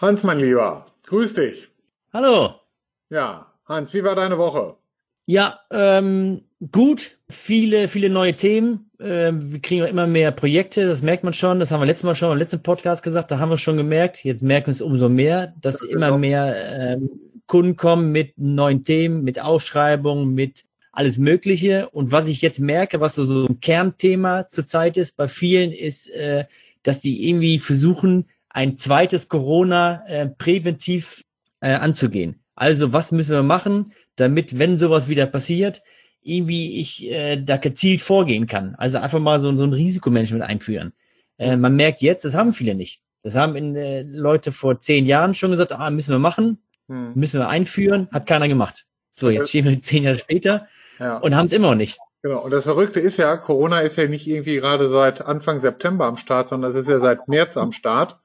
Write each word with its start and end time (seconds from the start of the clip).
Hans, 0.00 0.22
mein 0.22 0.38
Lieber, 0.38 0.86
grüß 1.06 1.34
dich. 1.34 1.68
Hallo. 2.12 2.54
Ja, 3.10 3.52
Hans, 3.66 3.92
wie 3.92 4.02
war 4.02 4.14
deine 4.14 4.38
Woche? 4.38 4.76
Ja, 5.26 5.60
ähm, 5.70 6.42
gut. 6.72 7.18
Viele, 7.28 7.88
viele 7.88 8.08
neue 8.08 8.34
Themen. 8.34 8.90
Ähm, 8.98 9.52
wir 9.52 9.60
kriegen 9.60 9.84
immer 9.84 10.06
mehr 10.06 10.32
Projekte, 10.32 10.86
das 10.86 11.02
merkt 11.02 11.22
man 11.22 11.34
schon. 11.34 11.60
Das 11.60 11.70
haben 11.70 11.80
wir 11.80 11.86
letztes 11.86 12.04
Mal 12.04 12.14
schon 12.14 12.32
im 12.32 12.38
letzten 12.38 12.62
Podcast 12.62 13.02
gesagt, 13.02 13.30
da 13.30 13.38
haben 13.38 13.50
wir 13.50 13.58
schon 13.58 13.76
gemerkt. 13.76 14.24
Jetzt 14.24 14.42
merken 14.42 14.68
wir 14.68 14.72
es 14.72 14.80
umso 14.80 15.10
mehr, 15.10 15.54
dass 15.60 15.80
Das 15.80 15.88
immer 15.88 16.06
genau. 16.06 16.18
mehr 16.18 16.96
ähm, 16.96 17.10
Kunden 17.46 17.76
kommen 17.76 18.10
mit 18.10 18.38
neuen 18.38 18.84
Themen, 18.84 19.22
mit 19.22 19.40
Ausschreibungen, 19.40 20.34
mit 20.34 20.64
alles 20.92 21.18
Mögliche. 21.18 21.88
Und 21.90 22.12
was 22.12 22.28
ich 22.28 22.40
jetzt 22.42 22.60
merke, 22.60 23.00
was 23.00 23.14
so, 23.14 23.24
so 23.24 23.46
ein 23.46 23.60
Kernthema 23.60 24.48
zurzeit 24.48 24.96
ist 24.96 25.16
bei 25.16 25.28
vielen, 25.28 25.72
ist, 25.72 26.08
äh, 26.10 26.44
dass 26.82 27.00
die 27.00 27.28
irgendwie 27.28 27.58
versuchen, 27.58 28.26
ein 28.48 28.76
zweites 28.78 29.28
Corona 29.28 30.04
äh, 30.06 30.26
präventiv 30.26 31.24
äh, 31.60 31.72
anzugehen. 31.72 32.40
Also 32.54 32.92
was 32.92 33.12
müssen 33.12 33.32
wir 33.32 33.42
machen, 33.42 33.92
damit, 34.16 34.58
wenn 34.58 34.78
sowas 34.78 35.08
wieder 35.08 35.26
passiert, 35.26 35.82
irgendwie 36.22 36.80
ich 36.80 37.08
äh, 37.10 37.36
da 37.36 37.56
gezielt 37.56 38.02
vorgehen 38.02 38.46
kann. 38.46 38.74
Also 38.74 38.98
einfach 38.98 39.20
mal 39.20 39.40
so, 39.40 39.54
so 39.56 39.64
ein 39.64 39.72
Risikomanagement 39.72 40.42
einführen. 40.44 40.92
Äh, 41.38 41.56
man 41.56 41.76
merkt 41.76 42.02
jetzt, 42.02 42.24
das 42.24 42.34
haben 42.34 42.52
viele 42.52 42.74
nicht. 42.74 43.00
Das 43.22 43.34
haben 43.34 43.56
in, 43.56 43.76
äh, 43.76 44.02
Leute 44.02 44.52
vor 44.52 44.80
zehn 44.80 45.06
Jahren 45.06 45.34
schon 45.34 45.52
gesagt, 45.52 45.72
ah, 45.72 45.90
müssen 45.90 46.12
wir 46.12 46.18
machen, 46.18 46.58
Hm. 46.90 47.12
müssen 47.14 47.38
wir 47.38 47.48
einführen, 47.48 48.08
hat 48.12 48.26
keiner 48.26 48.48
gemacht. 48.48 48.84
So, 49.14 49.30
jetzt 49.30 49.50
stehen 49.50 49.64
wir 49.64 49.80
zehn 49.80 50.02
Jahre 50.02 50.18
später 50.18 50.66
Ja, 51.00 51.16
und 51.18 51.34
haben 51.34 51.46
es 51.46 51.52
immer 51.52 51.70
noch 51.70 51.76
nicht. 51.76 51.98
genau. 52.22 52.40
Und 52.44 52.50
das 52.52 52.64
Verrückte 52.64 53.00
ist 53.00 53.16
ja, 53.16 53.36
Corona 53.36 53.80
ist 53.80 53.96
ja 53.96 54.06
nicht 54.06 54.26
irgendwie 54.28 54.56
gerade 54.56 54.88
seit 54.90 55.22
Anfang 55.22 55.58
September 55.58 56.04
am 56.04 56.16
Start, 56.16 56.50
sondern 56.50 56.70
es 56.70 56.76
ist 56.76 56.88
ja 56.88 57.00
seit 57.00 57.26
März 57.26 57.56
am 57.56 57.72
Start. 57.72 58.18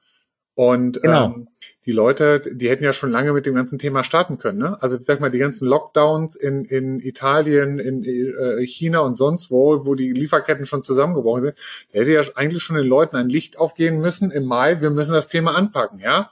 Und 0.54 1.02
Genau. 1.02 1.26
ähm, 1.26 1.48
die 1.84 1.92
Leute, 1.92 2.40
die 2.40 2.68
hätten 2.68 2.82
ja 2.82 2.92
schon 2.92 3.10
lange 3.10 3.32
mit 3.32 3.46
dem 3.46 3.54
ganzen 3.54 3.78
Thema 3.78 4.02
starten 4.04 4.38
können. 4.38 4.58
Ne? 4.58 4.76
Also 4.82 4.96
ich 4.96 5.04
sag 5.04 5.20
mal, 5.20 5.30
die 5.30 5.38
ganzen 5.38 5.66
Lockdowns 5.68 6.34
in, 6.34 6.64
in 6.64 6.98
Italien, 7.00 7.78
in 7.78 8.02
äh, 8.04 8.66
China 8.66 9.00
und 9.00 9.16
sonst 9.16 9.50
wo, 9.50 9.84
wo 9.86 9.94
die 9.94 10.12
Lieferketten 10.12 10.66
schon 10.66 10.82
zusammengebrochen 10.82 11.42
sind, 11.42 11.58
da 11.92 12.00
hätte 12.00 12.12
ja 12.12 12.22
eigentlich 12.34 12.62
schon 12.62 12.76
den 12.76 12.86
Leuten 12.86 13.16
ein 13.16 13.28
Licht 13.28 13.58
aufgehen 13.58 14.00
müssen 14.00 14.30
im 14.30 14.44
Mai, 14.46 14.80
wir 14.80 14.90
müssen 14.90 15.12
das 15.12 15.28
Thema 15.28 15.54
anpacken, 15.54 15.98
ja. 16.00 16.30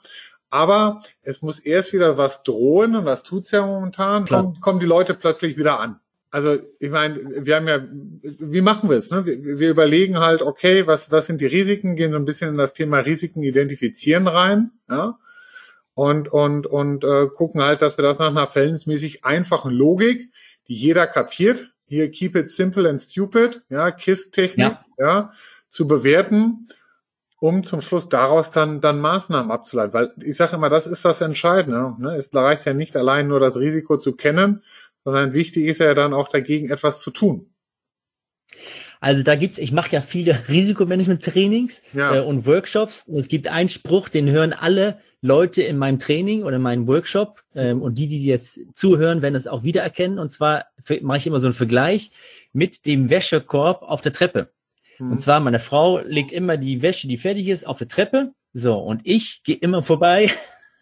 Aber 0.50 1.02
es 1.22 1.42
muss 1.42 1.58
erst 1.58 1.92
wieder 1.92 2.16
was 2.16 2.42
drohen 2.44 2.96
und 2.96 3.05
das 3.05 3.22
tut's 3.22 3.50
ja 3.50 3.64
momentan, 3.66 4.24
Klar. 4.24 4.42
kommen, 4.42 4.61
kommen 4.61 4.80
die 4.80 4.86
Leute 4.86 5.14
plötzlich 5.14 5.56
wieder 5.56 5.80
an. 5.80 6.00
Also 6.34 6.58
ich 6.80 6.90
meine, 6.90 7.46
wir 7.46 7.54
haben 7.54 7.68
ja, 7.68 7.86
wie 8.22 8.60
machen 8.60 8.90
wir 8.90 8.96
es? 8.96 9.08
Ne? 9.12 9.24
Wir, 9.24 9.60
wir 9.60 9.70
überlegen 9.70 10.18
halt, 10.18 10.42
okay, 10.42 10.84
was, 10.84 11.12
was 11.12 11.27
sind 11.27 11.40
die 11.40 11.46
Risiken, 11.46 11.94
gehen 11.94 12.10
so 12.10 12.18
ein 12.18 12.24
bisschen 12.24 12.50
in 12.50 12.56
das 12.58 12.72
Thema 12.72 12.98
Risiken 12.98 13.44
identifizieren 13.44 14.27
rein, 14.27 14.72
ja, 14.90 15.16
und 15.94 16.27
und 16.32 16.66
und 16.66 17.05
äh, 17.05 17.28
gucken 17.28 17.62
halt, 17.62 17.82
dass 17.82 17.98
wir 17.98 18.02
das 18.02 18.18
nach 18.18 18.27
einer 18.27 18.48
verhältnismäßig 18.48 19.24
einfachen 19.24 19.70
Logik, 19.70 20.28
die 20.66 20.74
jeder 20.74 21.06
kapiert, 21.06 21.70
hier 21.86 22.10
keep 22.10 22.34
it 22.34 22.50
simple 22.50 22.88
and 22.88 23.00
stupid, 23.00 23.62
ja, 23.68 23.92
KISS-Technik, 23.92 24.58
Ja. 24.66 24.84
ja, 24.98 25.32
zu 25.68 25.86
bewerten, 25.86 26.66
um 27.38 27.62
zum 27.62 27.80
Schluss 27.80 28.08
daraus 28.08 28.50
dann 28.50 28.80
dann 28.80 28.98
Maßnahmen 29.00 29.52
abzuleiten. 29.52 29.94
Weil 29.94 30.12
ich 30.20 30.36
sage 30.36 30.56
immer, 30.56 30.68
das 30.68 30.88
ist 30.88 31.05
das 31.05 31.20
Entscheidende. 31.20 31.94
Ne? 32.00 32.16
Es 32.16 32.34
reicht 32.34 32.64
ja 32.64 32.74
nicht 32.74 32.96
allein 32.96 33.28
nur 33.28 33.38
das 33.38 33.56
Risiko 33.56 33.98
zu 33.98 34.16
kennen, 34.16 34.62
sondern 35.05 35.33
wichtig 35.34 35.66
ist 35.66 35.80
ja 35.80 35.94
dann 35.94 36.14
auch 36.14 36.28
dagegen 36.28 36.70
etwas 36.70 37.00
zu 37.00 37.10
tun. 37.10 37.55
Also 39.00 39.22
da 39.22 39.34
gibt's, 39.34 39.58
ich 39.58 39.70
mache 39.72 39.92
ja 39.92 40.00
viele 40.00 40.44
Risikomanagement-Trainings 40.48 41.83
Ja. 41.92 42.16
äh, 42.16 42.20
und 42.20 42.46
Workshops. 42.46 43.05
Und 43.06 43.19
es 43.19 43.28
gibt 43.28 43.48
einen 43.48 43.69
Spruch, 43.69 44.08
den 44.08 44.30
hören 44.30 44.52
alle 44.52 44.98
Leute 45.20 45.62
in 45.62 45.77
meinem 45.77 45.98
Training 45.98 46.42
oder 46.42 46.56
in 46.56 46.62
meinem 46.62 46.86
Workshop 46.86 47.42
ähm, 47.55 47.83
und 47.83 47.98
die, 47.98 48.06
die 48.06 48.24
jetzt 48.24 48.61
zuhören, 48.74 49.23
werden 49.23 49.34
es 49.34 49.46
auch 49.46 49.62
wiedererkennen. 49.62 50.18
Und 50.18 50.33
zwar 50.33 50.67
mache 51.02 51.18
ich 51.18 51.27
immer 51.27 51.40
so 51.40 51.46
einen 51.46 51.55
Vergleich 51.55 52.12
mit 52.52 52.86
dem 52.86 53.11
Wäschekorb 53.11 53.83
auf 53.83 54.01
der 54.01 54.12
Treppe. 54.12 54.52
Hm. 54.96 55.12
Und 55.12 55.23
zwar 55.23 55.40
meine 55.40 55.58
Frau 55.61 55.98
legt 55.98 56.33
immer 56.33 56.57
die 56.57 56.83
Wäsche, 56.83 57.08
die 57.08 57.18
fertig 57.18 57.48
ist, 57.48 57.67
auf 57.67 57.78
der 57.78 57.89
Treppe. 57.89 58.33
So 58.52 58.78
und 58.78 59.02
ich 59.05 59.42
gehe 59.42 59.57
immer 59.57 59.83
vorbei 59.83 60.30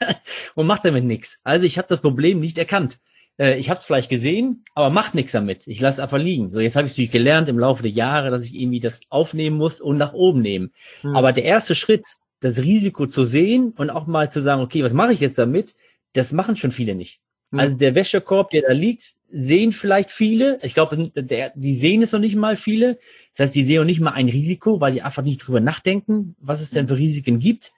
und 0.55 0.67
mache 0.67 0.83
damit 0.85 1.05
nichts. 1.05 1.39
Also 1.43 1.67
ich 1.67 1.79
habe 1.79 1.89
das 1.89 2.01
Problem 2.01 2.39
nicht 2.41 2.59
erkannt. 2.59 2.99
Äh, 3.43 3.59
ich 3.59 3.69
habe 3.71 3.81
es 3.81 3.85
vielleicht 3.85 4.09
gesehen, 4.11 4.65
aber 4.75 4.91
macht 4.91 5.15
nichts 5.17 5.33
damit. 5.33 5.67
Ich 5.67 5.81
lasse 5.81 6.01
einfach 6.01 6.19
liegen. 6.19 6.53
So 6.53 6.61
jetzt 6.61 6.77
habe 6.77 6.87
ich 6.87 6.93
natürlich 6.93 7.11
gelernt 7.11 7.49
im 7.49 7.59
Laufe 7.59 7.83
der 7.83 7.91
Jahre, 7.91 8.31
dass 8.31 8.45
ich 8.45 8.55
irgendwie 8.55 8.79
das 8.81 9.01
aufnehmen 9.11 9.57
muss 9.57 9.81
und 9.81 9.97
nach 9.99 10.13
oben 10.13 10.41
nehmen. 10.43 10.71
Hm. 11.01 11.17
Aber 11.17 11.33
der 11.33 11.45
erste 11.45 11.75
Schritt, 11.75 12.05
das 12.41 12.59
Risiko 12.59 13.07
zu 13.07 13.25
sehen 13.25 13.73
und 13.77 13.91
auch 13.91 14.07
mal 14.07 14.31
zu 14.31 14.43
sagen, 14.43 14.63
okay, 14.63 14.85
was 14.85 14.93
mache 14.93 15.13
ich 15.13 15.21
jetzt 15.21 15.39
damit? 15.39 15.75
Das 16.13 16.33
machen 16.33 16.55
schon 16.57 16.71
viele 16.71 16.95
nicht. 16.95 17.21
Hm. 17.51 17.59
Also 17.59 17.77
der 17.77 17.95
Wäschekorb, 17.97 18.51
der 18.51 18.63
da 18.63 18.73
liegt, 18.73 19.15
sehen 19.31 19.73
vielleicht 19.73 20.11
viele. 20.11 20.59
Ich 20.63 20.75
glaube, 20.75 21.11
der, 21.15 21.53
die 21.57 21.75
sehen 21.75 22.03
es 22.03 22.13
noch 22.13 22.21
nicht 22.21 22.37
mal 22.37 22.57
viele. 22.57 22.99
Das 23.35 23.47
heißt, 23.47 23.55
die 23.55 23.65
sehen 23.65 23.79
noch 23.79 23.85
nicht 23.87 24.01
mal 24.01 24.13
ein 24.13 24.29
Risiko, 24.29 24.81
weil 24.81 24.93
die 24.93 25.03
einfach 25.03 25.23
nicht 25.23 25.39
drüber 25.39 25.61
nachdenken, 25.61 26.37
was 26.39 26.61
es 26.61 26.71
denn 26.71 26.87
für 26.87 26.97
Risiken 26.99 27.39
gibt 27.39 27.73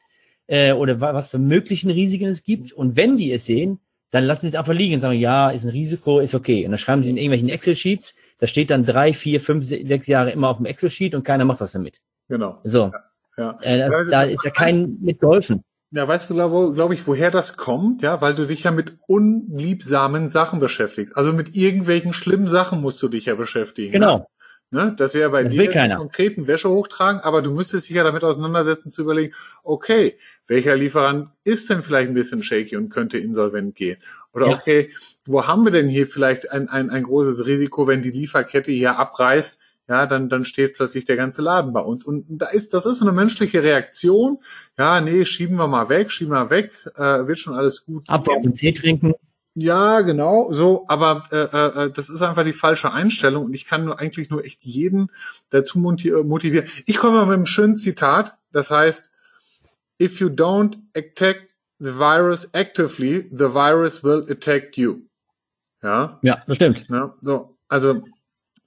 äh, 0.47 0.73
oder 0.73 1.01
wa- 1.01 1.15
was 1.15 1.29
für 1.29 1.39
möglichen 1.39 1.91
Risiken 1.91 2.27
es 2.27 2.43
gibt. 2.43 2.73
Und 2.73 2.97
wenn 2.97 3.17
die 3.17 3.33
es 3.33 3.47
sehen, 3.47 3.79
dann 4.15 4.25
lassen 4.25 4.43
sie 4.43 4.49
es 4.49 4.55
einfach 4.55 4.73
liegen 4.73 4.95
und 4.95 5.01
sagen, 5.01 5.19
ja, 5.19 5.51
ist 5.51 5.65
ein 5.65 5.71
Risiko, 5.71 6.21
ist 6.21 6.35
okay. 6.35 6.65
Und 6.65 6.71
dann 6.71 6.79
schreiben 6.79 7.03
sie 7.03 7.11
in 7.11 7.17
irgendwelchen 7.17 7.49
Excel-Sheets. 7.49 8.15
Da 8.39 8.47
steht 8.47 8.71
dann 8.71 8.85
drei, 8.85 9.13
vier, 9.13 9.41
fünf, 9.41 9.65
se- 9.65 9.85
sechs 9.87 10.07
Jahre 10.07 10.31
immer 10.31 10.49
auf 10.49 10.59
dem 10.59 10.67
Excel-Sheet 10.67 11.15
und 11.15 11.25
keiner 11.25 11.45
macht 11.45 11.61
was 11.61 11.73
damit. 11.73 12.01
Genau. 12.29 12.59
So, 12.65 12.93
Ja. 13.37 13.59
äh, 13.63 13.79
das, 13.79 13.91
Ja, 13.93 14.05
da 14.11 14.23
ist 14.23 14.45
ja 14.45 14.51
kein 14.51 14.99
mitgeholfen. 15.01 15.65
Ja, 15.91 16.09
weißt 16.09 16.29
du, 16.31 16.35
glaube 16.35 16.73
glaub 16.75 16.93
ich, 16.93 17.07
woher 17.07 17.31
das 17.31 17.57
kommt? 17.57 18.03
Ja, 18.03 18.21
weil 18.21 18.35
du 18.35 18.47
dich 18.47 18.65
ja 18.65 18.71
mit 18.73 18.97
unliebsamen 19.07 20.29
Sachen 20.29 20.59
beschäftigst. 20.61 21.17
Also 21.17 21.33
mit 21.33 21.55
irgendwelchen 21.55 22.13
schlimmen 22.13 22.49
Sachen 22.49 22.81
musst 22.81 23.03
du 23.03 23.09
dich 23.09 23.27
ja 23.27 23.35
beschäftigen. 23.35 23.93
Genau. 23.93 24.27
Ne? 24.75 24.93
Das 24.97 25.15
wäre 25.15 25.31
bei 25.31 25.45
Das 25.45 25.53
dir 25.53 25.71
jetzt 25.71 25.97
konkreten 25.97 26.49
Wäsche 26.49 26.69
hochtragen, 26.69 27.21
aber 27.21 27.43
du 27.43 27.53
müsstest 27.53 27.89
dich 27.89 27.95
ja 27.95 28.03
damit 28.03 28.25
auseinandersetzen, 28.25 28.91
zu 28.91 29.03
überlegen, 29.03 29.33
okay, 29.63 30.19
welcher 30.49 30.75
Lieferant 30.75 31.29
ist 31.45 31.71
denn 31.71 31.85
vielleicht 31.85 32.09
ein 32.09 32.15
bisschen 32.15 32.43
shaky 32.43 32.77
und 32.77 32.89
könnte 32.89 33.17
insolvent 33.19 33.77
gehen? 33.77 33.99
Oder 34.33 34.49
Ja. 34.49 34.57
okay, 34.57 34.91
wo 35.27 35.47
haben 35.47 35.65
wir 35.65 35.71
denn 35.71 35.87
hier 35.87 36.09
vielleicht 36.09 36.51
ein, 36.51 36.69
ein, 36.69 36.91
ein 36.91 37.05
großes 37.05 37.47
Risiko, 37.47 37.87
wenn 37.87 38.03
die 38.03 38.11
Lieferkette 38.11 38.73
hier 38.73 38.99
abreißt? 38.99 39.61
Ja, 39.87 40.07
dann, 40.07 40.29
dann 40.29 40.45
steht 40.45 40.75
plötzlich 40.75 41.05
der 41.05 41.15
ganze 41.17 41.41
Laden 41.41 41.73
bei 41.73 41.81
uns. 41.83 42.05
Und 42.05 42.25
da 42.29 42.47
ist, 42.47 42.75
das 42.75 42.85
ist 42.85 42.99
so 42.99 43.05
eine 43.05 43.15
menschliche 43.15 43.63
Reaktion. 43.63 44.39
Ja, 44.77 45.01
nee, 45.01 45.25
schieben 45.25 45.57
wir 45.57 45.69
mal 45.69 45.89
weg, 45.89 46.11
schieben 46.11 46.33
wir 46.33 46.51
weg, 46.51 46.73
äh, 46.97 47.29
wird 47.29 47.39
schon 47.39 47.55
alles 47.55 47.85
gut. 47.85 48.03
Abwarten 48.09 48.49
und 48.49 48.57
Tee 48.57 48.73
trinken. 48.73 49.15
Ja, 49.57 50.01
genau, 50.01 50.53
so, 50.53 50.85
aber 50.89 51.25
äh, 51.31 51.85
äh, 51.85 51.91
das 51.93 52.09
ist 52.09 52.23
einfach 52.23 52.45
die 52.45 52.53
falsche 52.53 52.93
Einstellung 52.93 53.45
und 53.45 53.55
ich 53.55 53.67
kann 53.67 53.85
nur 53.85 54.01
eigentlich 54.01 54.29
nur 54.29 54.45
echt 54.45 54.65
jeden 54.65 55.13
dazu 55.51 55.79
äh, 55.79 56.23
motivieren. 56.25 56.69
Ich 56.87 56.97
komme 56.97 57.19
mal 57.19 57.27
mit 57.27 57.35
einem 57.35 57.47
schönen 57.47 57.77
Zitat, 57.77 58.37
das 58.51 58.73
heißt, 58.73 59.13
if 60.03 60.19
you 60.19 60.27
don't 60.27 60.79
attack 60.97 61.55
the 61.79 61.95
virus 61.99 62.49
actively, 62.53 63.31
the 63.31 63.55
virus 63.55 64.03
will 64.03 64.27
attack 64.29 64.77
you. 64.77 65.03
Ja, 65.83 66.19
Ja, 66.23 66.43
das 66.49 66.57
stimmt. 66.57 66.87
ja, 66.89 67.15
so, 67.21 67.57
also 67.69 68.03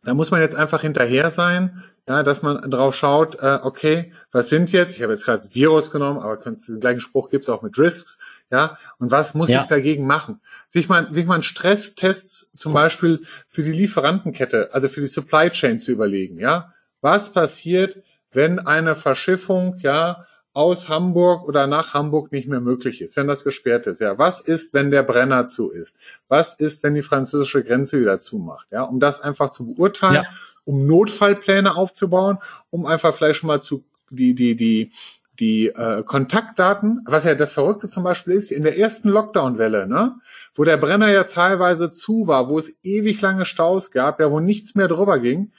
da 0.03 0.13
muss 0.13 0.31
man 0.31 0.39
jetzt 0.39 0.55
einfach 0.55 0.81
hinterher 0.81 1.31
sein, 1.31 1.83
ja, 2.07 2.23
dass 2.23 2.41
man 2.41 2.69
drauf 2.71 2.95
schaut, 2.95 3.35
äh, 3.41 3.59
okay, 3.63 4.13
was 4.31 4.49
sind 4.49 4.71
jetzt, 4.71 4.95
ich 4.95 5.03
habe 5.03 5.11
jetzt 5.13 5.25
gerade 5.25 5.43
Virus 5.53 5.91
genommen, 5.91 6.19
aber 6.19 6.37
den 6.37 6.79
gleichen 6.79 7.01
Spruch 7.01 7.29
gibt's 7.29 7.49
auch 7.49 7.61
mit 7.61 7.77
Risks, 7.77 8.17
ja, 8.51 8.77
und 8.99 9.11
was 9.11 9.33
muss 9.33 9.49
Ja. 9.51 9.61
ich 9.61 9.67
dagegen 9.67 10.07
machen? 10.07 10.39
Sich 10.69 10.87
mal, 10.89 11.11
sich 11.11 11.25
mal 11.25 11.35
einen 11.35 11.43
Stresstest 11.43 12.49
zum 12.55 12.73
Beispiel 12.73 13.21
für 13.49 13.63
die 13.63 13.71
Lieferantenkette, 13.73 14.69
also 14.73 14.89
für 14.89 15.01
die 15.01 15.07
Supply 15.07 15.49
Chain 15.49 15.79
zu 15.79 15.91
überlegen, 15.91 16.39
ja, 16.39 16.73
was 17.01 17.31
passiert, 17.31 18.01
wenn 18.31 18.59
eine 18.59 18.95
Verschiffung, 18.95 19.75
ja, 19.79 20.25
aus 20.53 20.89
Hamburg 20.89 21.47
oder 21.47 21.67
nach 21.67 21.93
Hamburg 21.93 22.31
nicht 22.31 22.47
mehr 22.47 22.61
möglich 22.61 23.01
ist, 23.03 23.15
wenn 23.15 23.27
das 23.27 23.43
gesperrt 23.43 23.85
ist. 23.85 23.99
Ja, 24.01 24.17
was 24.17 24.39
ist, 24.39 24.73
wenn 24.73 24.89
der 24.89 25.03
Brenner 25.03 25.49
zu 25.49 25.69
ist? 25.69 25.95
Was 26.29 26.53
ist, 26.59 26.81
wenn 26.81 26.95
die 26.95 27.03
französische 27.03 27.63
Grenze 27.63 27.99
wieder 28.01 28.21
zumacht? 28.21 28.65
Ja, 28.71 28.81
um 28.81 28.99
das 28.99 29.21
einfach 29.21 29.51
zu 29.51 29.67
beurteilen, 29.71 30.15
Ja. 30.23 30.29
Um 30.67 30.85
Notfallpläne 30.85 31.75
aufzubauen, 31.75 32.39
um 32.69 32.85
einfach 32.85 33.13
vielleicht 33.15 33.39
schon 33.39 33.47
mal 33.47 33.61
zu 33.61 33.85
die 34.09 34.35
die 34.35 34.55
die 34.55 34.91
die 35.39 35.67
äh, 35.67 36.01
Kontaktdaten, 36.03 37.01
was 37.05 37.23
ja 37.23 37.35
das 37.35 37.53
Verrückte 37.53 37.89
zum 37.89 38.03
Beispiel 38.03 38.33
ist, 38.33 38.51
in 38.51 38.63
der 38.63 38.77
ersten 38.79 39.07
Lockdown-Welle, 39.09 39.87
ne, 39.87 40.15
wo 40.55 40.63
der 40.63 40.77
Brenner 40.77 41.09
ja 41.11 41.25
teilweise 41.25 41.91
zu 41.91 42.25
war, 42.25 42.49
wo 42.49 42.57
es 42.57 42.75
ewig 42.83 43.21
lange 43.21 43.45
Staus 43.45 43.91
gab, 43.91 44.19
ja, 44.19 44.31
wo 44.31 44.39
nichts 44.39 44.73
mehr 44.73 44.87
drüber 44.87 45.19
ging, 45.19 45.51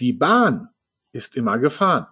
die 0.00 0.12
Bahn 0.12 0.68
ist 1.12 1.36
immer 1.36 1.58
gefahren. 1.58 2.06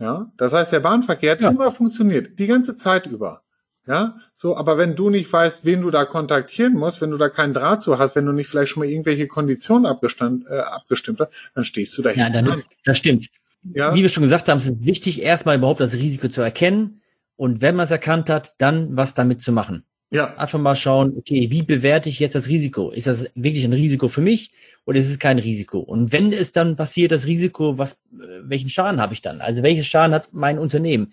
Ja, 0.00 0.32
das 0.36 0.52
heißt, 0.52 0.72
der 0.72 0.80
Bahnverkehr 0.80 1.32
hat 1.32 1.40
Ja. 1.40 1.50
immer 1.50 1.70
funktioniert, 1.70 2.36
die 2.40 2.46
ganze 2.48 2.74
Zeit 2.74 3.06
über. 3.06 3.43
Ja, 3.86 4.16
so, 4.32 4.56
aber 4.56 4.78
wenn 4.78 4.96
du 4.96 5.10
nicht 5.10 5.30
weißt, 5.30 5.66
wen 5.66 5.82
du 5.82 5.90
da 5.90 6.06
kontaktieren 6.06 6.72
musst, 6.72 7.02
wenn 7.02 7.10
du 7.10 7.18
da 7.18 7.28
keinen 7.28 7.52
Draht 7.52 7.82
zu 7.82 7.98
hast, 7.98 8.16
wenn 8.16 8.24
du 8.24 8.32
nicht 8.32 8.48
vielleicht 8.48 8.70
schon 8.70 8.82
mal 8.82 8.88
irgendwelche 8.88 9.26
Konditionen 9.26 9.84
abgestand, 9.84 10.46
äh, 10.48 10.58
abgestimmt 10.60 11.20
hast, 11.20 11.32
dann 11.54 11.64
stehst 11.64 11.96
du 11.98 12.02
da 12.02 12.10
Ja, 12.12 12.30
dann, 12.30 12.62
das 12.84 12.98
stimmt. 12.98 13.28
Ja. 13.74 13.94
Wie 13.94 14.02
wir 14.02 14.08
schon 14.08 14.22
gesagt 14.22 14.48
haben, 14.48 14.58
es 14.58 14.66
ist 14.66 14.84
wichtig, 14.84 15.22
erstmal 15.22 15.56
überhaupt 15.58 15.80
das 15.80 15.94
Risiko 15.94 16.28
zu 16.28 16.40
erkennen 16.40 17.02
und 17.36 17.60
wenn 17.60 17.76
man 17.76 17.84
es 17.84 17.90
erkannt 17.90 18.30
hat, 18.30 18.54
dann 18.58 18.96
was 18.96 19.12
damit 19.12 19.42
zu 19.42 19.52
machen. 19.52 19.84
Ja. 20.10 20.34
Einfach 20.36 20.60
mal 20.60 20.76
schauen, 20.76 21.14
okay, 21.16 21.50
wie 21.50 21.62
bewerte 21.62 22.08
ich 22.08 22.20
jetzt 22.20 22.34
das 22.34 22.48
Risiko? 22.48 22.90
Ist 22.90 23.06
das 23.06 23.28
wirklich 23.34 23.64
ein 23.64 23.72
Risiko 23.72 24.08
für 24.08 24.20
mich 24.20 24.52
oder 24.84 25.00
ist 25.00 25.10
es 25.10 25.18
kein 25.18 25.38
Risiko? 25.38 25.80
Und 25.80 26.12
wenn 26.12 26.32
es 26.32 26.52
dann 26.52 26.76
passiert, 26.76 27.10
das 27.10 27.26
Risiko, 27.26 27.78
was, 27.78 27.94
äh, 28.12 28.40
welchen 28.44 28.68
Schaden 28.68 29.00
habe 29.00 29.12
ich 29.12 29.22
dann? 29.22 29.40
Also 29.40 29.62
welches 29.62 29.86
Schaden 29.86 30.14
hat 30.14 30.28
mein 30.32 30.58
Unternehmen? 30.58 31.12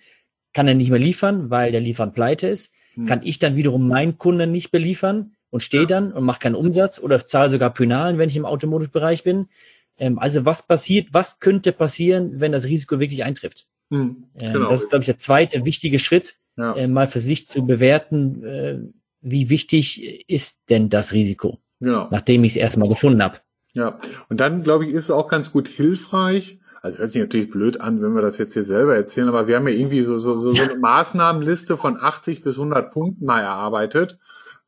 Kann 0.54 0.68
er 0.68 0.74
nicht 0.74 0.90
mehr 0.90 1.00
liefern, 1.00 1.50
weil 1.50 1.72
der 1.72 1.82
Lieferant 1.82 2.14
pleite 2.14 2.48
ist? 2.48 2.74
Hm. 2.94 3.06
Kann 3.06 3.22
ich 3.24 3.40
dann 3.40 3.56
wiederum 3.56 3.88
meinen 3.88 4.18
Kunden 4.18 4.52
nicht 4.52 4.72
beliefern 4.72 5.34
und 5.50 5.62
stehe 5.62 5.84
ja. 5.84 5.88
dann 5.88 6.12
und 6.12 6.24
mache 6.24 6.40
keinen 6.40 6.56
Umsatz 6.56 7.00
oder 7.00 7.26
zahle 7.26 7.52
sogar 7.52 7.74
Penalen, 7.74 8.18
wenn 8.18 8.30
ich 8.30 8.36
im 8.36 8.46
Automotive-Bereich 8.46 9.24
bin? 9.24 9.48
Ähm, 9.98 10.20
also 10.20 10.46
was 10.46 10.64
passiert, 10.64 11.10
was 11.12 11.40
könnte 11.40 11.72
passieren, 11.72 12.40
wenn 12.40 12.52
das 12.52 12.66
Risiko 12.66 13.00
wirklich 13.00 13.24
eintrifft? 13.24 13.68
Hm, 13.92 14.26
ähm, 14.40 14.54
genau. 14.54 14.70
Das 14.72 14.82
ist, 14.82 14.90
glaube 14.90 15.04
ich, 15.04 15.08
der 15.08 15.18
zweite 15.18 15.66
wichtige 15.66 16.00
Schritt, 16.00 16.38
ja. 16.58 16.76
äh, 16.76 16.88
mal 16.88 17.08
für 17.08 17.20
sich 17.20 17.48
zu 17.48 17.66
bewerten, 17.66 18.44
äh, 18.44 18.80
wie 19.22 19.50
wichtig 19.50 20.28
ist 20.30 20.60
denn 20.70 20.90
das 20.90 21.14
Risiko, 21.14 21.60
genau. 21.80 22.08
nachdem 22.12 22.44
ich 22.44 22.54
es 22.54 22.58
erstmal 22.58 22.90
gefunden 22.90 23.22
habe. 23.22 23.40
Ja, 23.74 24.00
und 24.30 24.40
dann, 24.40 24.64
glaube 24.64 24.86
ich, 24.86 24.92
ist 24.92 25.06
es 25.06 25.12
auch 25.12 25.28
ganz 25.28 25.52
gut 25.52 25.68
hilfreich, 25.68 26.60
also 26.82 26.98
hört 26.98 27.10
sich 27.10 27.22
natürlich 27.22 27.50
blöd 27.50 27.80
an, 27.80 28.02
wenn 28.02 28.14
wir 28.14 28.22
das 28.22 28.38
jetzt 28.38 28.54
hier 28.54 28.64
selber 28.64 28.96
erzählen, 28.96 29.30
aber 29.30 29.48
wir 29.48 29.56
haben 29.56 29.68
ja 29.68 29.74
irgendwie 29.74 30.04
so, 30.04 30.18
so, 30.18 30.38
so, 30.38 30.54
so 30.54 30.62
eine 30.62 30.76
Maßnahmenliste 30.80 31.78
von 31.78 31.98
80 32.00 32.44
bis 32.44 32.58
100 32.58 32.92
Punkten 32.92 33.26
mal 33.26 33.42
erarbeitet, 33.42 34.18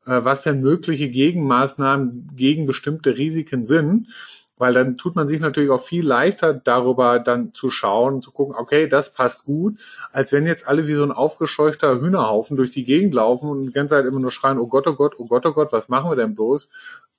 äh, 0.06 0.20
was 0.22 0.42
denn 0.42 0.60
mögliche 0.60 1.08
Gegenmaßnahmen 1.08 2.30
gegen 2.36 2.66
bestimmte 2.66 3.16
Risiken 3.16 3.64
sind 3.64 4.08
weil 4.56 4.72
dann 4.72 4.96
tut 4.96 5.16
man 5.16 5.26
sich 5.26 5.40
natürlich 5.40 5.70
auch 5.70 5.82
viel 5.82 6.06
leichter 6.06 6.54
darüber 6.54 7.18
dann 7.18 7.52
zu 7.54 7.70
schauen, 7.70 8.22
zu 8.22 8.30
gucken, 8.30 8.54
okay, 8.56 8.86
das 8.86 9.12
passt 9.12 9.44
gut, 9.44 9.78
als 10.12 10.32
wenn 10.32 10.46
jetzt 10.46 10.68
alle 10.68 10.86
wie 10.86 10.94
so 10.94 11.02
ein 11.02 11.12
aufgescheuchter 11.12 12.00
Hühnerhaufen 12.00 12.56
durch 12.56 12.70
die 12.70 12.84
Gegend 12.84 13.14
laufen 13.14 13.48
und 13.48 13.66
die 13.66 13.72
ganze 13.72 13.96
Zeit 13.96 14.06
immer 14.06 14.20
nur 14.20 14.30
schreien, 14.30 14.58
oh 14.58 14.66
Gott, 14.66 14.86
oh 14.86 14.94
Gott, 14.94 15.14
oh 15.18 15.26
Gott, 15.26 15.44
oh 15.46 15.52
Gott, 15.52 15.72
was 15.72 15.88
machen 15.88 16.10
wir 16.10 16.16
denn 16.16 16.34
bloß? 16.34 16.68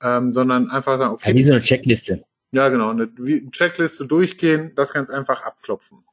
Ähm, 0.02 0.32
sondern 0.32 0.70
einfach 0.70 0.98
sagen, 0.98 1.14
okay. 1.14 1.30
Ja, 1.30 1.36
wie 1.36 1.42
so 1.42 1.52
eine 1.52 1.60
Checkliste. 1.60 2.24
Ja, 2.52 2.68
genau, 2.68 2.90
eine 2.90 3.10
Checkliste 3.50 4.06
durchgehen, 4.06 4.72
das 4.74 4.92
ganz 4.92 5.10
einfach 5.10 5.42
abklopfen. 5.42 6.04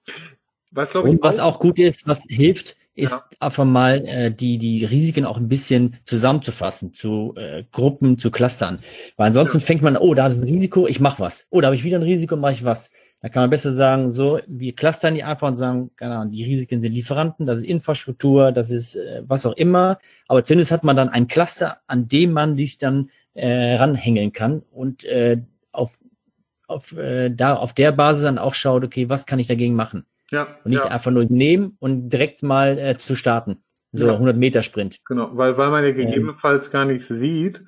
Was, 0.71 0.95
und 0.95 1.21
was 1.21 1.39
auch, 1.39 1.55
auch 1.55 1.59
gut 1.59 1.77
ist, 1.77 2.07
was 2.07 2.23
hilft, 2.27 2.75
ist 2.95 3.11
ja. 3.11 3.23
einfach 3.39 3.65
mal 3.65 4.05
äh, 4.05 4.31
die, 4.31 4.57
die 4.57 4.85
Risiken 4.85 5.25
auch 5.25 5.37
ein 5.37 5.47
bisschen 5.47 5.97
zusammenzufassen, 6.05 6.93
zu 6.93 7.33
äh, 7.37 7.63
Gruppen, 7.71 8.17
zu 8.17 8.31
Clustern. 8.31 8.79
Weil 9.15 9.27
ansonsten 9.27 9.59
ja. 9.59 9.65
fängt 9.65 9.81
man, 9.81 9.97
oh, 9.97 10.13
da 10.13 10.27
ist 10.27 10.37
ein 10.37 10.43
Risiko, 10.43 10.87
ich 10.87 10.99
mach 10.99 11.19
was. 11.19 11.47
Oh, 11.49 11.61
da 11.61 11.67
habe 11.67 11.75
ich 11.75 11.83
wieder 11.83 11.97
ein 11.97 12.03
Risiko, 12.03 12.35
mache 12.35 12.53
ich 12.53 12.65
was. 12.65 12.89
Da 13.21 13.29
kann 13.29 13.43
man 13.43 13.49
besser 13.49 13.73
sagen, 13.73 14.11
so, 14.11 14.41
wir 14.47 14.75
clustern 14.75 15.15
die 15.15 15.23
einfach 15.23 15.47
und 15.47 15.55
sagen, 15.55 15.91
keine 15.95 16.15
Ahnung, 16.15 16.31
die 16.31 16.43
Risiken 16.43 16.81
sind 16.81 16.93
Lieferanten, 16.93 17.45
das 17.45 17.59
ist 17.59 17.65
Infrastruktur, 17.65 18.51
das 18.51 18.69
ist 18.69 18.95
äh, 18.95 19.23
was 19.25 19.45
auch 19.45 19.53
immer. 19.53 19.97
Aber 20.27 20.43
zumindest 20.43 20.71
hat 20.71 20.83
man 20.83 20.95
dann 20.95 21.09
ein 21.09 21.27
Cluster, 21.27 21.77
an 21.87 22.07
dem 22.07 22.33
man 22.33 22.57
sich 22.57 22.77
dann 22.77 23.09
äh, 23.33 23.75
ranhängen 23.75 24.33
kann 24.33 24.61
und 24.71 25.03
äh, 25.05 25.41
auf, 25.71 25.99
auf, 26.67 26.95
äh, 26.97 27.29
da, 27.29 27.55
auf 27.55 27.73
der 27.73 27.91
Basis 27.91 28.23
dann 28.23 28.37
auch 28.37 28.53
schaut, 28.53 28.83
okay, 28.83 29.09
was 29.09 29.25
kann 29.25 29.39
ich 29.39 29.47
dagegen 29.47 29.75
machen? 29.75 30.05
Ja. 30.31 30.47
Und 30.63 30.71
nicht 30.71 30.85
ja. 30.85 30.91
einfach 30.91 31.11
nur 31.11 31.25
nehmen 31.25 31.77
und 31.79 32.09
direkt 32.09 32.43
mal 32.43 32.77
äh, 32.79 32.97
zu 32.97 33.15
starten. 33.15 33.63
So 33.91 34.07
ja. 34.07 34.13
100 34.13 34.35
Meter 34.35 34.63
Sprint. 34.63 34.97
Genau, 35.05 35.29
weil, 35.33 35.57
weil 35.57 35.69
man 35.69 35.83
ja 35.83 35.91
gegebenenfalls 35.91 36.71
gar 36.71 36.85
nicht 36.85 37.05
sieht, 37.05 37.63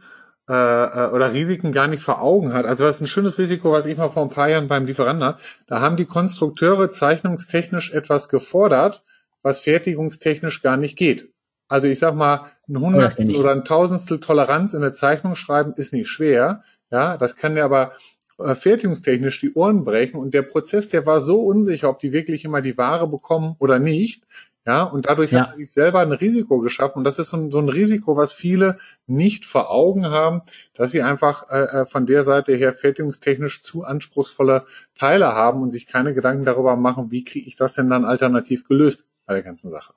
äh, 0.47 0.53
äh, 0.53 1.11
oder 1.11 1.33
Risiken 1.33 1.71
gar 1.71 1.87
nicht 1.87 2.03
vor 2.03 2.21
Augen 2.21 2.53
hat. 2.53 2.65
Also 2.65 2.85
was 2.85 3.01
ein 3.01 3.07
schönes 3.07 3.39
Risiko, 3.39 3.71
was 3.71 3.87
ich 3.87 3.97
mal 3.97 4.09
vor 4.09 4.21
ein 4.21 4.29
paar 4.29 4.47
Jahren 4.47 4.67
beim 4.67 4.85
Lieferanten 4.85 5.25
hatte, 5.25 5.41
da 5.65 5.81
haben 5.81 5.97
die 5.97 6.05
Konstrukteure 6.05 6.89
zeichnungstechnisch 6.89 7.91
etwas 7.91 8.29
gefordert, 8.29 9.01
was 9.41 9.59
fertigungstechnisch 9.59 10.61
gar 10.61 10.77
nicht 10.77 10.97
geht. 10.97 11.31
Also 11.67 11.87
ich 11.87 11.97
sag 11.97 12.13
mal, 12.13 12.51
ein 12.69 12.79
Hundertstel 12.79 13.35
oder 13.35 13.51
ein 13.51 13.65
Tausendstel 13.65 14.19
Toleranz 14.19 14.75
in 14.75 14.81
der 14.81 14.93
Zeichnung 14.93 15.35
schreiben 15.35 15.73
ist 15.77 15.93
nicht 15.93 16.09
schwer. 16.09 16.61
Ja, 16.91 17.17
das 17.17 17.35
kann 17.35 17.57
ja 17.57 17.65
aber 17.65 17.93
fertigungstechnisch 18.37 19.39
die 19.39 19.53
Ohren 19.53 19.85
brechen 19.85 20.19
und 20.19 20.33
der 20.33 20.41
Prozess, 20.41 20.89
der 20.89 21.05
war 21.05 21.21
so 21.21 21.41
unsicher, 21.41 21.89
ob 21.89 21.99
die 21.99 22.11
wirklich 22.11 22.43
immer 22.43 22.61
die 22.61 22.77
Ware 22.77 23.07
bekommen 23.07 23.55
oder 23.59 23.79
nicht. 23.79 24.23
Ja, 24.67 24.83
und 24.83 25.05
dadurch 25.05 25.31
ja. 25.31 25.47
hat 25.47 25.57
sich 25.57 25.71
selber 25.71 25.99
ein 25.99 26.11
Risiko 26.11 26.59
geschaffen. 26.59 26.97
Und 26.97 27.03
das 27.03 27.19
ist 27.19 27.29
so 27.29 27.37
ein, 27.37 27.51
so 27.51 27.59
ein, 27.59 27.69
Risiko, 27.69 28.17
was 28.17 28.33
viele 28.33 28.77
nicht 29.05 29.45
vor 29.45 29.69
Augen 29.69 30.07
haben, 30.07 30.41
dass 30.73 30.89
sie 30.89 31.03
einfach 31.03 31.47
äh, 31.51 31.81
äh, 31.81 31.85
von 31.85 32.07
der 32.07 32.23
Seite 32.23 32.55
her 32.55 32.73
fertigungstechnisch 32.73 33.61
zu 33.61 33.83
anspruchsvolle 33.83 34.65
Teile 34.95 35.27
haben 35.27 35.61
und 35.61 35.69
sich 35.69 35.85
keine 35.85 36.15
Gedanken 36.15 36.45
darüber 36.45 36.75
machen, 36.77 37.11
wie 37.11 37.23
kriege 37.23 37.47
ich 37.47 37.55
das 37.55 37.75
denn 37.75 37.91
dann 37.91 38.05
alternativ 38.05 38.67
gelöst 38.67 39.05
bei 39.27 39.35
der 39.35 39.43
ganzen 39.43 39.69
Sache. 39.69 39.93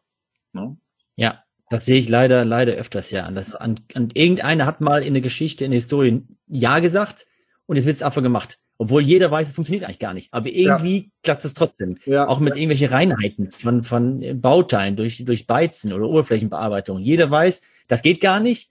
Ne? 0.52 0.76
Ja, 1.16 1.42
das 1.70 1.86
sehe 1.86 1.98
ich 1.98 2.10
leider, 2.10 2.44
leider 2.44 2.74
öfters 2.74 3.10
ja. 3.10 3.30
Das 3.30 3.54
an, 3.54 3.80
an 3.94 4.10
irgendeiner 4.12 4.66
hat 4.66 4.82
mal 4.82 5.02
in 5.02 5.14
der 5.14 5.22
Geschichte, 5.22 5.64
in 5.64 5.70
der 5.70 5.80
Historie 5.80 6.26
Ja 6.46 6.80
gesagt 6.80 7.26
und 7.68 7.76
jetzt 7.76 7.84
wird 7.84 7.96
es 7.96 8.02
einfach 8.02 8.22
gemacht. 8.22 8.58
Obwohl 8.78 9.02
jeder 9.02 9.30
weiß, 9.30 9.46
es 9.46 9.52
funktioniert 9.52 9.84
eigentlich 9.84 9.98
gar 9.98 10.14
nicht. 10.14 10.32
Aber 10.32 10.48
irgendwie 10.48 10.98
ja. 10.98 11.10
klappt 11.22 11.44
es 11.44 11.52
trotzdem. 11.52 11.98
Ja. 12.06 12.26
Auch 12.26 12.40
mit 12.40 12.54
irgendwelchen 12.54 12.88
Reinheiten 12.88 13.50
von, 13.50 13.84
von 13.84 14.40
Bauteilen 14.40 14.96
durch, 14.96 15.22
durch 15.22 15.46
Beizen 15.46 15.92
oder 15.92 16.06
Oberflächenbearbeitung. 16.08 16.98
Jeder 17.00 17.30
weiß, 17.30 17.60
das 17.86 18.00
geht 18.00 18.22
gar 18.22 18.40
nicht. 18.40 18.70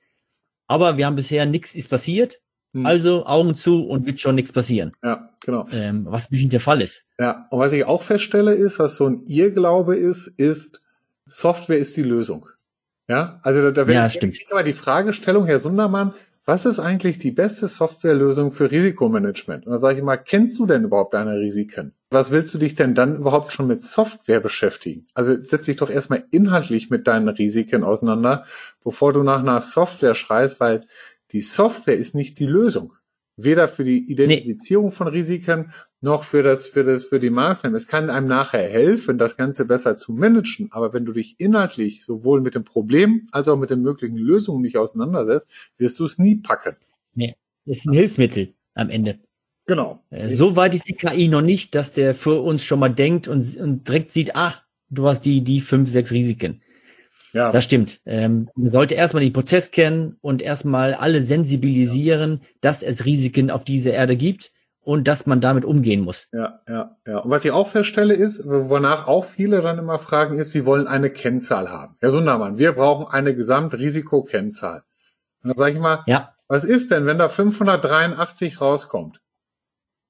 Aber 0.65 0.97
wir 0.97 1.05
haben 1.05 1.15
bisher 1.15 1.45
nichts 1.45 1.75
ist 1.75 1.89
passiert. 1.91 2.41
Hm. 2.73 2.88
Also 2.88 3.27
Augen 3.27 3.53
zu 3.53 3.88
und 3.88 4.07
wird 4.07 4.19
schon 4.19 4.33
nichts 4.33 4.51
passieren. 4.51 4.91
Ja, 5.03 5.29
genau. 5.41 5.67
Ähm, 5.73 6.07
was 6.09 6.31
nicht 6.31 6.51
der 6.51 6.59
Fall 6.59 6.81
ist. 6.81 7.03
Ja, 7.19 7.45
und 7.51 7.59
was 7.59 7.73
ich 7.73 7.85
auch 7.85 8.01
feststelle 8.01 8.55
ist, 8.55 8.79
was 8.79 8.95
so 8.95 9.05
ein 9.05 9.25
Irrglaube 9.27 9.95
ist, 9.95 10.25
ist, 10.25 10.81
Software 11.27 11.77
ist 11.77 11.95
die 11.95 12.03
Lösung. 12.03 12.47
Ja, 13.07 13.39
also 13.44 13.61
da, 13.61 13.71
da 13.71 13.88
wäre 13.88 14.07
ja, 14.07 14.29
immer 14.49 14.63
die 14.63 14.73
Fragestellung, 14.73 15.45
Herr 15.45 15.59
Sundermann, 15.59 16.13
was 16.47 16.65
ist 16.65 16.79
eigentlich 16.79 17.19
die 17.19 17.31
beste 17.31 17.67
Softwarelösung 17.67 18.53
für 18.53 18.71
Risikomanagement? 18.71 19.65
Und 19.65 19.73
da 19.73 19.77
sage 19.77 19.97
ich 19.97 20.03
mal, 20.03 20.15
kennst 20.15 20.57
du 20.57 20.65
denn 20.65 20.85
überhaupt 20.85 21.13
deine 21.13 21.38
Risiken? 21.38 21.94
Was 22.09 22.31
willst 22.31 22.53
du 22.53 22.57
dich 22.57 22.73
denn 22.73 22.95
dann 22.95 23.17
überhaupt 23.17 23.51
schon 23.51 23.67
mit 23.67 23.83
Software 23.83 24.39
beschäftigen? 24.39 25.05
Also 25.13 25.35
setz 25.44 25.65
dich 25.65 25.75
doch 25.75 25.89
erstmal 25.89 26.23
inhaltlich 26.31 26.89
mit 26.89 27.05
deinen 27.05 27.27
Risiken 27.27 27.83
auseinander, 27.83 28.45
bevor 28.81 29.11
du 29.11 29.23
nach 29.23 29.41
einer 29.41 29.61
Software 29.61 30.15
schreist, 30.15 30.61
weil 30.61 30.85
die 31.33 31.41
Software 31.41 31.97
ist 31.97 32.15
nicht 32.15 32.39
die 32.39 32.45
Lösung. 32.45 32.94
Weder 33.35 33.67
für 33.67 33.83
die 33.83 34.09
Identifizierung 34.09 34.85
nee. 34.85 34.91
von 34.91 35.07
Risiken 35.09 35.73
noch 36.01 36.23
für 36.23 36.44
das, 36.44 36.68
für 36.68 36.83
das, 36.83 37.06
für 37.06 37.19
die 37.19 37.30
Maßnahmen. 37.30 37.75
Es 37.75 37.87
kann 37.87 38.09
einem 38.09 38.27
nachher 38.27 38.69
helfen, 38.69 39.18
das 39.18 39.35
Ganze 39.35 39.66
besser 39.66 39.97
zu 39.97 40.13
managen. 40.13 40.71
Aber 40.71 40.94
wenn 40.94 41.06
du 41.06 41.13
dich 41.13 41.39
inhaltlich 41.39 42.04
sowohl 42.04 42.42
mit 42.42 42.56
dem 42.56 42.63
Problem 42.63 43.27
als 43.31 43.47
auch 43.47 43.57
mit 43.57 43.69
den 43.69 43.81
möglichen 43.81 44.18
Lösungen 44.18 44.61
nicht 44.61 44.77
auseinandersetzt, 44.77 45.49
wirst 45.77 45.99
du 45.99 46.06
es 46.06 46.19
nie 46.19 46.35
packen. 46.35 46.75
Nee, 47.16 47.35
ist 47.66 47.87
ein 47.87 47.94
Hilfsmittel 47.94 48.54
am 48.75 48.89
Ende. 48.89 49.19
Genau. 49.66 50.04
Äh, 50.11 50.30
so 50.30 50.56
weit 50.56 50.75
ist 50.75 50.87
die 50.87 50.94
KI 50.94 51.27
noch 51.27 51.42
nicht, 51.42 51.73
dass 51.75 51.92
der 51.92 52.13
für 52.13 52.42
uns 52.42 52.63
schon 52.63 52.80
mal 52.80 52.89
denkt 52.89 53.27
und, 53.27 53.57
und 53.57 53.87
direkt 53.87 54.11
sieht, 54.11 54.35
ah, 54.35 54.56
du 54.89 55.07
hast 55.07 55.21
die, 55.21 55.44
die 55.44 55.61
fünf, 55.61 55.89
sechs 55.89 56.11
Risiken. 56.11 56.61
Ja. 57.33 57.51
Das 57.51 57.66
stimmt. 57.66 58.01
Ähm, 58.06 58.49
man 58.56 58.71
sollte 58.71 58.95
erstmal 58.95 59.23
den 59.23 59.33
Prozess 59.33 59.71
kennen 59.71 60.16
und 60.21 60.42
erstmal 60.42 60.94
alle 60.94 61.21
sensibilisieren, 61.21 62.42
dass 62.61 62.83
es 62.83 63.04
Risiken 63.04 63.51
auf 63.51 63.66
dieser 63.66 63.94
Erde 63.94 64.16
gibt 64.16 64.51
und 64.87 65.06
dass 65.06 65.25
man 65.25 65.41
damit 65.41 65.65
umgehen 65.65 65.99
muss. 65.99 66.29
Ja, 66.31 66.61
ja, 66.65 66.95
ja. 67.06 67.17
Und 67.17 67.29
was 67.29 67.44
ich 67.44 67.51
auch 67.51 67.67
feststelle 67.67 68.13
ist, 68.13 68.44
wonach 68.45 69.06
auch 69.06 69.25
viele 69.25 69.61
dann 69.61 69.79
immer 69.79 69.99
fragen, 69.99 70.39
ist, 70.39 70.53
sie 70.53 70.65
wollen 70.65 70.87
eine 70.87 71.09
Kennzahl 71.09 71.69
haben. 71.69 71.97
Herr 71.99 72.09
Sundermann, 72.09 72.57
wir 72.57 72.71
brauchen 72.71 73.06
eine 73.06 73.35
Gesamtrisikokennzahl. 73.35 74.83
Und 75.44 75.49
dann 75.49 75.57
sage 75.57 75.73
ich 75.73 75.81
mal, 75.81 76.03
ja. 76.06 76.33
was 76.47 76.63
ist 76.63 76.91
denn, 76.91 77.06
wenn 77.06 77.17
da 77.17 77.27
583 77.27 78.61
rauskommt? 78.61 79.19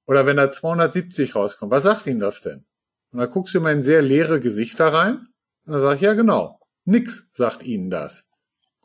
Oder 0.05 0.27
wenn 0.27 0.37
da 0.37 0.51
270 0.51 1.35
rauskommt? 1.35 1.71
Was 1.71 1.81
sagt 1.81 2.05
Ihnen 2.05 2.19
das 2.19 2.41
denn? 2.41 2.63
Und 3.11 3.17
dann 3.17 3.31
guckst 3.31 3.55
du 3.55 3.57
immer 3.57 3.71
in 3.71 3.81
sehr 3.81 4.03
leere 4.03 4.39
Gesichter 4.39 4.93
rein. 4.93 5.25
Und 5.65 5.73
dann 5.73 5.81
sage 5.81 5.95
ich, 5.95 6.01
ja 6.01 6.13
genau, 6.13 6.59
nix 6.85 7.27
sagt 7.31 7.63
Ihnen 7.63 7.89
das. 7.89 8.25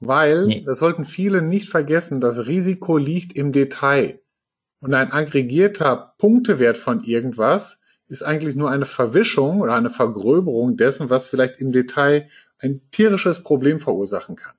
Weil, 0.01 0.47
nee. 0.47 0.65
das 0.65 0.79
sollten 0.79 1.05
viele 1.05 1.43
nicht 1.43 1.69
vergessen, 1.69 2.23
das 2.23 2.47
Risiko 2.47 2.97
liegt 2.97 3.35
im 3.35 3.53
Detail. 3.53 4.22
Und 4.83 4.93
ein 4.95 5.13
aggregierter 5.13 6.15
Punktewert 6.19 6.77
von 6.77 7.03
irgendwas 7.05 7.79
ist 8.09 8.23
eigentlich 8.23 8.57
nur 8.57 8.71
eine 8.71 8.85
Verwischung 8.85 9.61
oder 9.61 9.75
eine 9.75 9.91
Vergröberung 9.91 10.77
dessen, 10.77 11.09
was 11.09 11.27
vielleicht 11.27 11.57
im 11.59 11.73
Detail 11.73 12.29
ein 12.59 12.83
tierisches 12.91 13.43
Problem 13.43 13.81
verursachen 13.81 14.37
kann. 14.37 14.55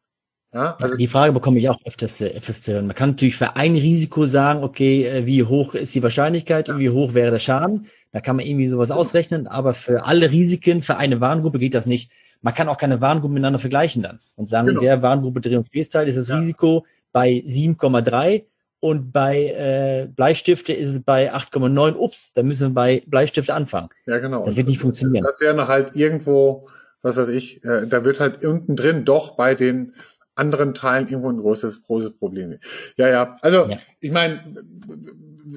Ja, 0.54 0.76
also 0.80 0.96
die 0.96 1.08
Frage 1.08 1.34
bekomme 1.34 1.60
ich 1.60 1.68
auch 1.70 1.80
öfters, 1.84 2.22
äh, 2.22 2.28
öfters 2.28 2.62
zu 2.62 2.74
hören. 2.74 2.88
Man 2.88 2.96
kann 2.96 3.10
natürlich 3.12 3.36
für 3.36 3.56
ein 3.56 3.76
Risiko 3.76 4.26
sagen, 4.28 4.64
okay, 4.64 5.04
äh, 5.06 5.26
wie 5.26 5.44
hoch 5.44 5.74
ist 5.76 5.94
die 5.96 6.04
Wahrscheinlichkeit 6.04 6.70
und 6.70 6.80
wie 6.80 6.90
hoch 6.92 7.14
wäre 7.16 7.32
der 7.32 7.40
Schaden. 7.40 7.88
Da 8.12 8.22
kann 8.22 8.36
man 8.36 8.46
irgendwie 8.46 8.68
sowas 8.68 8.92
ausrechnen, 8.92 9.48
aber 9.48 9.74
für 9.74 10.06
alle 10.06 10.30
Risiken, 10.32 10.82
für 10.84 10.98
eine 10.98 11.20
Warengruppe 11.22 11.60
geht 11.60 11.74
das 11.76 11.86
nicht. 11.86 12.12
man 12.46 12.54
kann 12.54 12.68
auch 12.68 12.78
keine 12.78 13.00
Warengruppen 13.02 13.34
miteinander 13.36 13.58
vergleichen 13.60 14.04
dann 14.04 14.20
und 14.36 14.50
sagen, 14.50 14.68
Genau. 14.68 14.82
in 14.82 14.86
der 14.86 15.02
Warengruppe 15.02 15.40
Dreh- 15.42 15.56
und 15.56 15.70
Freestyle 15.70 16.06
ist 16.08 16.18
das 16.18 16.28
Ja. 16.28 16.38
Risiko 16.38 16.86
bei 17.14 17.42
7,3 17.46 18.44
und 18.84 19.14
bei 19.14 19.46
äh, 19.46 20.08
Bleistifte 20.14 20.74
ist 20.74 20.90
es 20.90 21.02
bei 21.02 21.34
8,9. 21.34 21.96
Ups, 21.96 22.34
da 22.34 22.44
müssen 22.44 22.68
wir 22.68 22.74
bei 22.74 23.02
Bleistifte 23.08 23.54
anfangen. 23.54 23.88
Ja, 24.06 24.18
genau. 24.18 24.44
Das 24.44 24.58
wird 24.58 24.68
nicht 24.68 24.80
funktionieren. 24.80 25.24
Das 25.24 25.40
wäre 25.40 25.70
halt 25.70 25.96
irgendwo, 25.96 26.68
was 27.02 27.16
weiß 27.16 27.30
ich, 27.30 27.64
äh, 27.64 27.88
da 27.88 28.04
wird 28.04 28.20
halt 28.20 28.44
unten 28.44 28.76
drin 28.76 29.06
doch 29.06 29.38
bei 29.38 29.56
den 29.56 29.94
anderen 30.36 30.74
Teilen 30.74 31.08
irgendwo 31.08 31.30
ein 31.30 31.38
großes, 31.38 31.84
großes 31.84 32.16
Problem. 32.18 32.58
Ja, 32.98 33.08
ja. 33.08 33.38
Also 33.42 33.68
Ja. 33.70 33.78
ich 34.02 34.12
meine, 34.12 34.42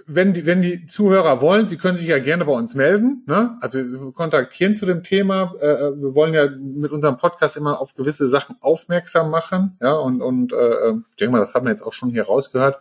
wenn 0.06 0.32
die, 0.32 0.46
wenn 0.46 0.62
die 0.62 0.86
Zuhörer 0.86 1.40
wollen, 1.40 1.66
sie 1.66 1.76
können 1.76 1.96
sich 1.96 2.06
ja 2.06 2.18
gerne 2.18 2.44
bei 2.44 2.52
uns 2.52 2.74
melden. 2.76 3.24
Ne? 3.26 3.56
Also 3.60 4.12
kontaktieren 4.12 4.76
zu 4.76 4.86
dem 4.86 5.02
Thema. 5.02 5.54
Äh, 5.60 6.00
wir 6.00 6.14
wollen 6.14 6.32
ja 6.34 6.48
mit 6.48 6.92
unserem 6.92 7.16
Podcast 7.16 7.56
immer 7.56 7.80
auf 7.80 7.94
gewisse 7.94 8.28
Sachen 8.28 8.56
aufmerksam 8.60 9.30
machen. 9.30 9.76
Ja, 9.80 9.94
und, 9.94 10.22
und 10.22 10.52
äh, 10.52 10.90
ich 11.10 11.16
denke 11.16 11.32
mal, 11.32 11.38
das 11.38 11.54
haben 11.54 11.66
wir 11.66 11.70
jetzt 11.70 11.82
auch 11.82 11.92
schon 11.92 12.10
hier 12.10 12.26
rausgehört. 12.26 12.78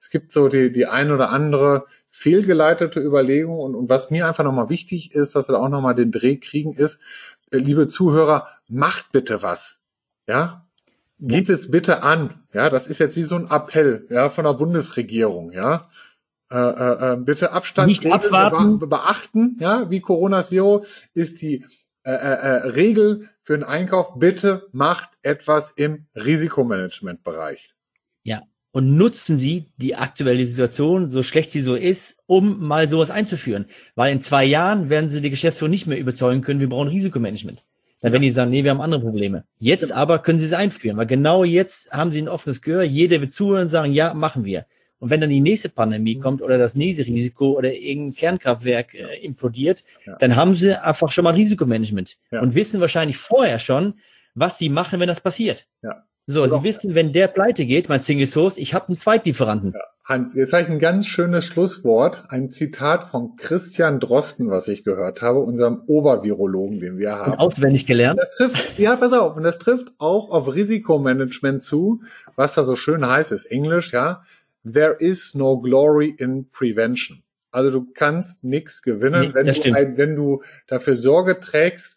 Es 0.00 0.08
gibt 0.10 0.32
so 0.32 0.48
die, 0.48 0.72
die 0.72 0.86
ein 0.86 1.10
oder 1.12 1.30
andere 1.30 1.84
fehlgeleitete 2.08 3.00
Überlegung 3.00 3.58
und, 3.58 3.74
und 3.74 3.90
was 3.90 4.10
mir 4.10 4.26
einfach 4.26 4.44
nochmal 4.44 4.70
wichtig 4.70 5.14
ist, 5.14 5.36
dass 5.36 5.48
wir 5.48 5.52
da 5.52 5.58
auch 5.60 5.68
nochmal 5.68 5.94
den 5.94 6.10
Dreh 6.10 6.36
kriegen, 6.36 6.72
ist, 6.72 7.00
äh, 7.52 7.58
liebe 7.58 7.86
Zuhörer, 7.86 8.48
macht 8.66 9.12
bitte 9.12 9.42
was. 9.42 9.78
Ja, 10.26 10.66
geht 11.18 11.48
es 11.48 11.70
bitte 11.70 12.02
an. 12.02 12.42
Ja, 12.52 12.70
das 12.70 12.86
ist 12.86 12.98
jetzt 12.98 13.16
wie 13.16 13.22
so 13.22 13.36
ein 13.36 13.50
Appell, 13.50 14.06
ja, 14.10 14.30
von 14.30 14.44
der 14.44 14.54
Bundesregierung, 14.54 15.52
ja. 15.52 15.88
Äh, 16.50 16.56
äh, 16.56 17.12
äh, 17.12 17.16
bitte 17.16 17.52
Abstand 17.52 17.88
Nicht 17.88 18.04
abwarten. 18.06 18.80
be 18.80 18.88
beachten, 18.88 19.56
ja, 19.60 19.88
wie 19.88 20.00
Coronas 20.00 20.50
Virus 20.50 21.04
ist 21.14 21.42
die 21.42 21.64
äh, 22.02 22.12
äh, 22.12 22.14
äh, 22.14 22.68
Regel 22.70 23.28
für 23.42 23.52
den 23.52 23.62
Einkauf. 23.62 24.18
Bitte 24.18 24.68
macht 24.72 25.10
etwas 25.22 25.70
im 25.70 26.06
Risikomanagementbereich. 26.16 27.74
Ja. 28.22 28.42
Und 28.72 28.96
nutzen 28.96 29.36
Sie 29.36 29.66
die 29.78 29.96
aktuelle 29.96 30.46
Situation, 30.46 31.10
so 31.10 31.22
schlecht 31.24 31.50
sie 31.50 31.62
so 31.62 31.74
ist, 31.74 32.16
um 32.26 32.60
mal 32.60 32.88
sowas 32.88 33.10
einzuführen. 33.10 33.66
Weil 33.96 34.12
in 34.12 34.20
zwei 34.20 34.44
Jahren 34.44 34.88
werden 34.90 35.08
Sie 35.10 35.20
die 35.20 35.30
Geschäftsführung 35.30 35.70
nicht 35.70 35.88
mehr 35.88 35.98
überzeugen 35.98 36.40
können, 36.42 36.60
wir 36.60 36.68
brauchen 36.68 36.88
Risikomanagement. 36.88 37.64
Dann 38.00 38.12
werden 38.12 38.22
die 38.22 38.30
sagen, 38.30 38.50
nee, 38.50 38.62
wir 38.62 38.70
haben 38.70 38.80
andere 38.80 39.00
Probleme. 39.00 39.44
Jetzt 39.58 39.90
aber 39.92 40.20
können 40.20 40.38
Sie 40.38 40.46
es 40.46 40.52
einführen, 40.52 40.96
weil 40.96 41.06
genau 41.06 41.42
jetzt 41.42 41.90
haben 41.90 42.12
Sie 42.12 42.22
ein 42.22 42.28
offenes 42.28 42.62
Gehör, 42.62 42.82
jeder 42.84 43.20
wird 43.20 43.32
zuhören 43.32 43.62
und 43.64 43.68
sagen, 43.70 43.92
ja, 43.92 44.14
machen 44.14 44.44
wir. 44.44 44.66
Und 45.00 45.10
wenn 45.10 45.20
dann 45.20 45.30
die 45.30 45.40
nächste 45.40 45.68
Pandemie 45.68 46.16
Mhm. 46.16 46.20
kommt 46.20 46.42
oder 46.42 46.56
das 46.56 46.74
nächste 46.76 47.04
Risiko 47.06 47.56
oder 47.58 47.72
irgendein 47.74 48.14
Kernkraftwerk 48.14 48.94
äh, 48.94 49.16
implodiert, 49.22 49.82
Ja. 50.06 50.16
dann 50.18 50.36
haben 50.36 50.54
Sie 50.54 50.80
einfach 50.80 51.10
schon 51.10 51.24
mal 51.24 51.34
Risikomanagement 51.34 52.18
und 52.30 52.54
wissen 52.54 52.80
wahrscheinlich 52.80 53.16
vorher 53.16 53.58
schon, 53.58 53.94
was 54.34 54.58
Sie 54.58 54.68
machen, 54.68 55.00
wenn 55.00 55.08
das 55.08 55.20
passiert. 55.20 55.66
Ja. 55.82 56.04
So, 56.26 56.44
Sie 56.46 56.52
auch- 56.52 56.62
wissen, 56.62 56.94
wenn 56.94 57.12
der 57.12 57.28
pleite 57.28 57.64
geht, 57.66 57.88
mein 57.88 58.02
Single 58.02 58.26
Source, 58.28 58.56
ich 58.56 58.74
habe 58.74 58.88
einen 58.88 58.96
Zweitlieferanten. 58.98 59.74
Hans, 60.04 60.34
jetzt 60.34 60.52
habe 60.52 60.62
ich 60.64 60.68
ein 60.68 60.78
ganz 60.80 61.06
schönes 61.06 61.44
Schlusswort, 61.44 62.24
ein 62.30 62.50
Zitat 62.50 63.04
von 63.04 63.36
Christian 63.36 64.00
Drosten, 64.00 64.50
was 64.50 64.66
ich 64.66 64.82
gehört 64.82 65.22
habe, 65.22 65.38
unserem 65.40 65.82
Obervirologen, 65.86 66.80
den 66.80 66.98
wir 66.98 67.12
haben. 67.14 67.32
Und 67.32 67.38
auswendig 67.38 67.86
gelernt. 67.86 68.18
Das 68.18 68.32
trifft, 68.36 68.78
ja, 68.78 68.96
pass 68.96 69.12
auf, 69.12 69.36
und 69.36 69.44
das 69.44 69.58
trifft 69.58 69.92
auch 69.98 70.30
auf 70.30 70.52
Risikomanagement 70.52 71.62
zu, 71.62 72.00
was 72.34 72.54
da 72.54 72.64
so 72.64 72.74
schön 72.74 73.06
heißt, 73.06 73.30
ist 73.30 73.44
Englisch, 73.46 73.92
ja. 73.92 74.22
There 74.64 74.96
is 74.98 75.34
no 75.34 75.60
glory 75.60 76.14
in 76.18 76.48
prevention. 76.50 77.22
Also 77.52 77.70
du 77.70 77.86
kannst 77.94 78.42
nichts 78.44 78.82
gewinnen, 78.82 79.28
Nee, 79.28 79.34
wenn, 79.34 79.46
du 79.46 79.74
ein, 79.74 79.96
wenn 79.96 80.16
du 80.16 80.42
dafür 80.66 80.96
Sorge 80.96 81.40
trägst, 81.40 81.96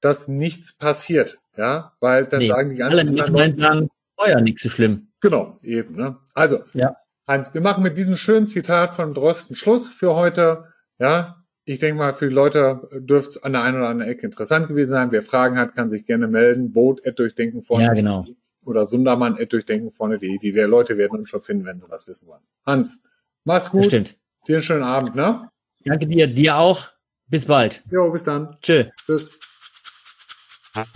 dass 0.00 0.28
nichts 0.28 0.76
passiert, 0.76 1.38
ja, 1.56 1.92
weil 2.00 2.26
dann 2.26 2.40
Nee, 2.40 2.48
sagen 2.48 2.74
die 2.74 2.82
Alle 2.82 3.04
ganzen 3.04 3.14
Management 3.14 3.60
sagen, 3.60 3.88
oh 4.18 4.24
ja, 4.28 4.40
nicht 4.40 4.58
so 4.60 4.68
schlimm. 4.68 5.08
Genau, 5.20 5.58
eben. 5.62 5.96
Ne? 5.96 6.16
Also, 6.34 6.60
Ja. 6.74 6.96
Hans, 7.26 7.52
wir 7.54 7.60
machen 7.60 7.82
mit 7.82 7.98
diesem 7.98 8.14
schönen 8.14 8.46
Zitat 8.46 8.94
von 8.94 9.12
Drosten 9.12 9.56
Schluss 9.56 9.88
für 9.88 10.14
heute. 10.14 10.66
Ja, 11.00 11.42
ich 11.64 11.80
denke 11.80 11.98
mal, 11.98 12.14
für 12.14 12.28
die 12.28 12.34
Leute 12.34 12.88
dürfte 12.92 13.30
es 13.30 13.42
an 13.42 13.52
der 13.52 13.62
einen 13.62 13.78
oder 13.78 13.88
anderen 13.88 14.12
Ecke 14.12 14.24
interessant 14.26 14.68
gewesen 14.68 14.90
sein. 14.92 15.10
Wer 15.10 15.22
Fragen 15.22 15.58
hat, 15.58 15.74
kann 15.74 15.90
sich 15.90 16.06
gerne 16.06 16.28
melden. 16.28 16.72
Boot 16.72 17.00
durchdenken 17.18 17.62
vorne 17.62 17.84
Ja, 17.86 17.94
genau. 17.94 18.24
oder 18.64 18.86
Sundermann 18.86 19.34
durchdenken 19.48 19.90
vorne.de. 19.90 20.38
Die 20.38 20.50
Leute 20.52 20.96
werden 20.98 21.18
uns 21.18 21.28
schon 21.28 21.40
finden, 21.40 21.64
wenn 21.64 21.80
sie 21.80 21.90
was 21.90 22.06
wissen 22.06 22.28
wollen. 22.28 22.42
Hans, 22.64 23.02
mach's 23.42 23.70
gut. 23.70 23.86
stimmt. 23.86 24.16
Dir 24.46 24.56
einen 24.56 24.62
schönen 24.62 24.84
Abend, 24.84 25.16
ne? 25.16 25.50
Danke 25.84 26.06
dir, 26.06 26.28
dir 26.28 26.56
auch. 26.56 26.84
Bis 27.26 27.44
bald. 27.46 27.82
Jo, 27.90 28.08
bis 28.12 28.22
dann. 28.22 28.56
Tschö. 28.62 28.84
Tschüss. 29.04 29.36
Musik 30.76 30.92